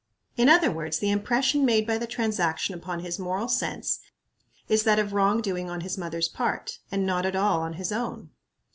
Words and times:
In 0.35 0.49
other 0.49 0.71
words, 0.71 0.97
the 0.97 1.11
impression 1.11 1.63
made 1.63 1.85
by 1.85 1.99
the 1.99 2.07
transaction 2.07 2.73
upon 2.73 3.01
his 3.01 3.19
moral 3.19 3.47
sense 3.47 3.99
is 4.67 4.81
that 4.81 4.97
of 4.97 5.13
wrong 5.13 5.41
doing 5.43 5.69
on 5.69 5.81
his 5.81 5.95
mother's 5.95 6.27
part, 6.27 6.79
and 6.91 7.05
not 7.05 7.23
at 7.23 7.35
all 7.35 7.61
on 7.61 7.73
his 7.73 7.91
own. 7.91 8.31